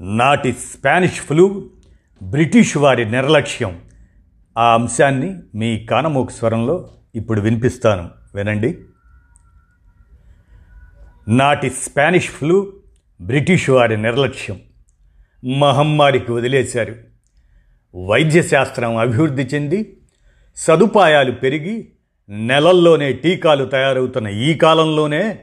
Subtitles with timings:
[0.00, 1.70] నాటి Spanish flu
[2.22, 3.78] British వారి నిర్లక్ష్యం.
[4.58, 8.10] ఆ అంశాన్ని మీ కానమోకు స్వరంలో ఇప్పుడు వినిపిస్తాను.
[8.34, 8.78] వినండి.
[11.28, 12.72] నాటి స్పానిష్ ఫ్లూ
[13.20, 14.60] బ్రిటిష్ వారి నిర్లక్ష్యం.
[15.58, 16.94] మహమ్మారికి వదిలేశారు.
[18.06, 19.96] వైద్యశాస్త్రం అభివృద్ధి చెంది
[20.56, 21.92] సదుపాయాలు పెరిగి
[22.28, 25.38] నెలల్లోనే టీకాలు తయారవుతున్న ఈ కాలంలోనే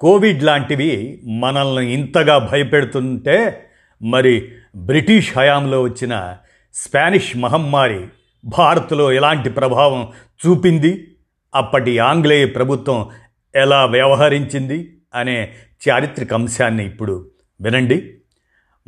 [0.00, 3.66] కోవిడ్ లాంటివి మనల్ని ఇంతగా భయపెడుతుంటే
[4.02, 6.36] మరి బ్రిటిష్ హయాంలో వచ్చిన
[6.74, 8.06] స్పానిష్ మహమ్మారి
[8.44, 10.08] భారత్లో ఎలాంటి ప్రభావం
[10.46, 11.16] చూపింది?
[11.54, 13.08] అప్పటి ఆంగ్లేయ ప్రభుత్వం
[13.54, 14.96] ఎలా వ్యవహరించింది?
[15.14, 15.52] అనే
[15.88, 18.14] చారిత్రక అంశాన్ని ఇప్పుడు వినండి.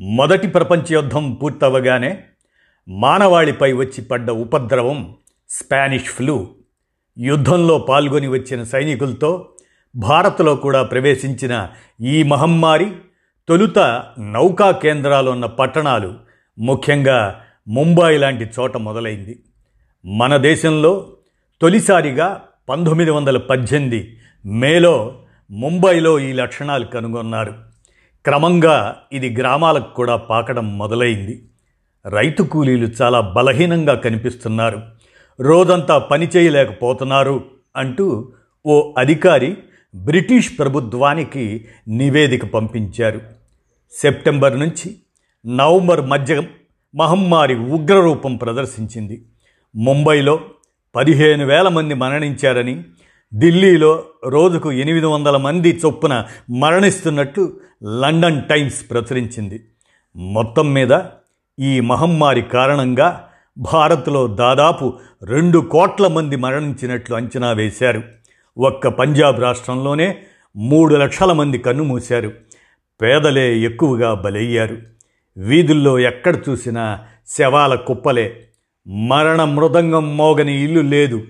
[0.00, 2.22] మొదటి ప్రపంచ యుద్ధం పూర్తవగానే
[2.88, 5.16] మానవాళిపై వచ్చి పడ్డ ఉపద్రవం
[5.50, 6.48] స్పానిష్ ఫ్లూ
[7.18, 9.48] యుద్ధంలో పాల్గొని వచ్చిన సైనికులతో
[9.96, 11.68] భారత్లో కూడా ప్రవేశించిన
[12.00, 12.92] ఈ మహమ్మారి
[13.48, 13.78] తొలుత
[14.18, 16.14] నౌకా కేంద్రాలు ఉన్న పట్టణాలు
[16.58, 19.38] ముఖ్యంగా ముంబై లాంటి చోట మొదలైంది.
[20.06, 21.06] మన దేశంలో
[21.62, 25.18] తొలిసారిగా పంతొమ్మిది వందల పద్దెనిమిది మేలో
[25.50, 27.54] ముంబైలో ఈ లక్షణాలు కనుగొన్నారు.
[28.24, 31.42] క్రమంగా ఇది గ్రామాలకు కూడా పాకడం మొదలైంది.
[32.08, 34.82] రైతు కూలీలు చాలా బలహీనంగా కనిపిస్తున్నారు.
[35.40, 37.44] రోజంతా పని చేయలేకపోతున్నారు
[37.76, 38.32] అంటూ
[38.66, 39.56] ఓ అధికారి
[39.94, 43.35] బ్రిటిష్ ప్రభుత్వానికి నివేదిక పంపించారు.
[43.92, 44.96] సెప్టెంబర్ నుంచి
[45.46, 46.42] నవంబర్ మధ్య
[46.94, 49.24] మహమ్మారి ఉగ్రరూపం ప్రదర్శించింది.
[49.76, 50.40] ముంబైలో
[50.94, 52.84] పదిహేను వేల మంది మరణించారని
[53.38, 57.60] ఢిల్లీలో రోజుకు ఎనిమిది వందల మంది చొప్పున మరణిస్తున్నట్టు
[58.00, 59.68] లండన్ టైమ్స్ ప్రచురించింది.
[60.16, 60.98] మొత్తం మీద
[61.60, 68.02] ఈ మహమ్మారి కారణంగా భారత్లో దాదాపు రెండు కోట్ల మంది మరణించినట్లు అంచనా వేశారు.
[68.58, 70.18] ఒక్క పంజాబ్ రాష్ట్రంలోనే
[70.56, 72.32] మూడు లక్షల మంది కన్నుమూశారు
[73.02, 74.76] పేదలే ఎక్కువగా బలయ్యారు.
[75.36, 76.98] వీధుల్లో ఎక్కడ చూసినా
[77.28, 78.44] శవాల కుప్పలే.
[78.88, 81.22] మరణ మృదంగం మోగని ఇల్లు లేదు.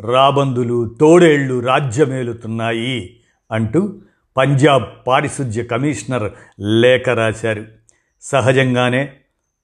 [0.00, 3.16] రాబందులు తోడేళ్ళు రాజ్యమేలుతున్నాయి
[3.52, 3.94] అంటూ
[4.36, 7.64] పంజాబ్ పారిశుధ్య కమిషనర్ లేఖ రాశారు.
[8.22, 9.12] సహజంగానే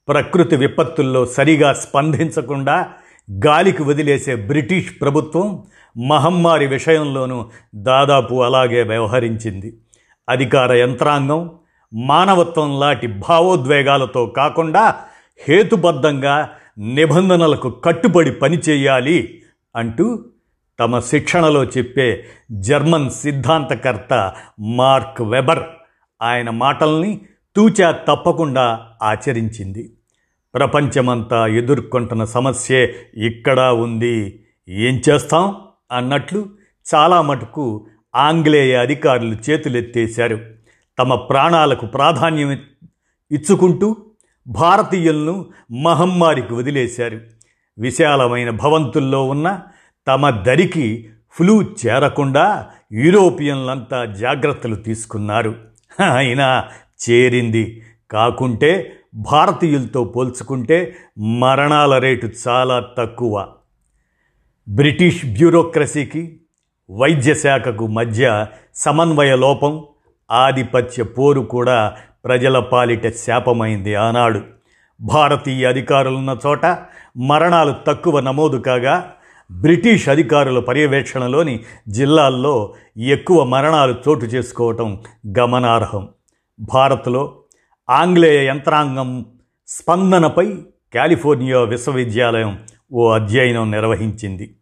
[0.09, 2.89] ప్రకృతి విపత్తుల్లో సరిగా స్పందించకుండా
[3.47, 5.63] గాలికి వదిలేసే బ్రిటిష్ ప్రభుత్వం
[6.09, 9.77] మహమ్మారి విషయంలోనూ దాదాపు అలాగే వ్యవహరించింది.
[10.29, 11.51] అధికార యంత్రాంగం
[11.95, 14.95] మానవత్వం లాంటి భావోద్వేగాలతో కాకుండా
[15.49, 19.43] హేతుబద్ధంగా నిబంధనలకు కట్టుబడి పనిచేయాలి
[19.77, 20.25] అంటూ
[20.81, 25.63] తమ శిక్షణలో చెప్పే జర్మన్ సిద్ధాంతకర్త మార్క్ వెబర్
[26.23, 27.21] ఆయన మాటల్ని
[27.57, 29.93] తూచా తప్పకుండా ఆచరించింది.
[30.55, 34.45] ప్రపంచమంతా ఎదుర్కొంటున్న సమస్యే ఇక్కడా ఉంది.
[34.69, 35.57] ఏం చేస్తాం?
[35.93, 36.47] అన్నట్లు
[36.95, 40.41] చాలా మటుకు ఆంగ్లేయ అధికారులు చేతులెత్తేశారు.
[40.99, 42.53] తమ ప్రాణాలకు ప్రాధాన్యం
[43.33, 43.97] ఇచ్చుకుంటూ
[44.47, 45.47] భారతీయులను
[45.83, 47.21] మహమ్మారికి వదిలేశారు.
[47.79, 49.61] విశాలమైన భవంతుల్లో ఉన్న
[50.09, 55.55] తమ దరికి ఫ్లూ చేరకుండా యూరోపియన్లంతా జాగ్రత్తలు తీసుకున్నారు.
[56.17, 56.65] అయినా
[57.11, 57.83] చేరింది.
[58.11, 63.49] కాకుంటే భారతీయులతో పోల్చుకుంటే మరణాల రేటు చాలా తక్కువ.
[64.69, 66.41] బ్రిటిష్ బ్యూరోక్రసీకి
[66.99, 69.85] వైద్య శాఖకు మధ్య సమన్వయ లోపం
[70.31, 74.41] ఆధిపత్య పోరు కూడా ప్రజల పాలిట శాపమైంది ఆనాడు.
[75.01, 76.79] భారతీయ అధికారులున్న చోట
[77.17, 79.13] మరణాలు తక్కువ నమోదు కాగా
[79.51, 85.03] బ్రిటిష్ అధికారుల పర్యవేక్షణలోని జిల్లాల్లో ఎక్కువ మరణాలు చోటు చేసుకోవటం
[85.39, 86.09] గమనార్హం.
[86.61, 87.39] భారత్లో
[87.91, 89.27] ఆంగ్లేయ యంత్రాంగం
[89.69, 90.55] స్పందనపై
[90.95, 92.59] కాలిఫోర్నియా విశ్వవిద్యాలయం
[92.93, 94.55] ఓ అధ్యయనం నిర్వహించింది.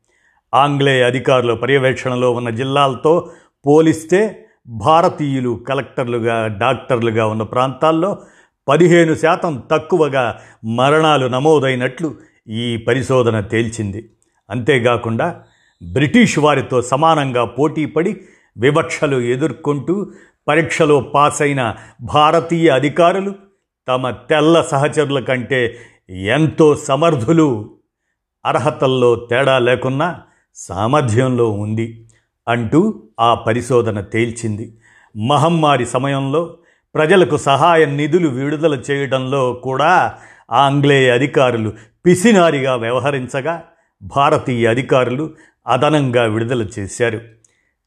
[0.54, 3.30] ఆంగ్లేయ అధికారుల పర్యవేక్షణలో ఉన్న జిల్లాలతో
[3.66, 8.18] పోలిస్తే భారతీయులు కలెక్టర్లుగా డాక్టర్లుగా ఉన్న ప్రాంతాల్లో
[8.68, 12.14] పదిహేను శాతం తక్కువగా మరణాలు నమోదైనట్లు
[12.48, 14.10] ఈ పరిశోధన తేల్చింది.
[14.50, 15.42] అంతేకాకుండా
[15.92, 18.20] బ్రిటిష్ వారితో సమానంగా పోటీపడి
[18.58, 20.10] వివక్షలు ఎదుర్కొంటూ
[20.48, 23.34] పరీక్షలో పాస్ అయిన భారతీయ అధికారులు
[23.88, 25.78] తమ తెల్ల సహచరుల కంటే
[26.10, 27.70] ఎంతో సమర్థులు.
[28.46, 30.20] అర్హతల్లో తేడా లేకున్నా
[30.60, 32.06] సామర్థ్యంలో ఉంది
[32.48, 34.72] అంటూ ఆ పరిశోధన తేల్చింది.
[35.16, 36.56] మహమ్మారి సమయంలో
[36.94, 40.14] ప్రజలకు సహాయ నిధులు విడుదల చేయడంలో కూడా
[40.52, 41.72] ఆంగ్లేయ అధికారులు
[42.06, 43.62] పిసినారిగా వ్యవహరించగా
[44.02, 45.30] భారతీయ అధికారులు
[45.66, 47.20] అదనంగా విడుదల చేశారు.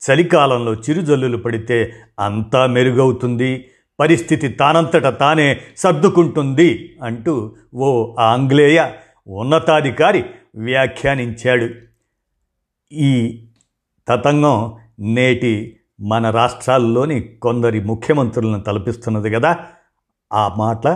[0.02, 3.66] చలికాలంలో చిరుజల్లులు పడితే అంతా మెరుగవుతుంది
[4.00, 8.90] పరిస్థితి తానంతట తానే సర్దుకుంటుంది అంటూ ఓ ఆంగ్లేయ
[9.28, 11.93] ఉన్నతాధికారి వ్యాఖ్యానించాడు.
[12.94, 13.46] ఈ
[14.08, 19.58] తతంగం నేటి మన రాష్ట్రాల్లోని కొందరి ముఖ్యమంత్రులను తలపిస్తున్నది కదా.
[20.34, 20.88] ఆ మాట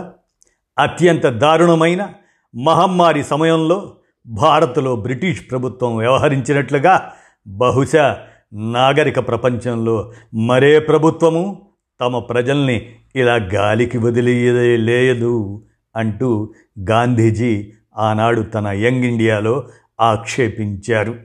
[0.78, 2.08] అత్యంత దారుణమైన
[2.56, 3.96] మహమ్మారి సమయంలో
[4.26, 7.12] భారత్లో బ్రిటిష్ ప్రభుత్వం వ్యవహరించినట్లుగా
[7.46, 8.18] బహుశా
[8.52, 11.68] నాగరిక ప్రపంచంలో మరే ప్రభుత్వము
[12.00, 12.86] తమ ప్రజల్ని
[13.16, 15.64] ఇలా గాలికి వదిలేయలేదు
[15.96, 16.54] అంటూ
[16.90, 19.68] గాంధీజీ ఆనాడు తన యంగ్ ఇండియాలో
[20.00, 21.16] ఆక్షేపించారు.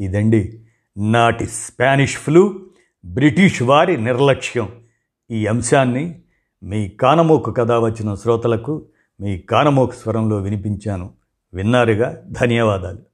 [0.00, 0.60] ఇదండి
[0.96, 2.60] నాటి స్పానిష్ ఫ్లూ
[3.04, 4.68] బ్రిటిష్ వారి నిర్లక్ష్యం.
[5.30, 6.20] ఈ అంశాన్ని
[6.62, 8.86] మీ కానమోకు కథ వచ్చిన శ్రోతలకు
[9.20, 11.10] మీ కానమోకు స్వరంలో వినిపించాను.
[11.54, 12.22] విన్నారుగా?
[12.30, 13.07] ధన్యవాదాలు.